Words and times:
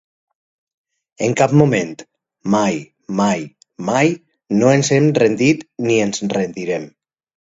En 1.25 1.33
cap 1.41 1.51
moment, 1.57 1.91
mai, 2.55 2.79
mai, 3.19 3.43
mai, 3.89 4.09
no 4.63 4.71
ens 4.79 4.89
hem 4.97 5.11
rendit 5.21 5.63
ni 5.89 5.99
ens 6.07 6.23
rendirem. 6.37 6.89